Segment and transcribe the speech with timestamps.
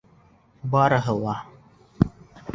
[0.71, 1.37] Барыһы ла.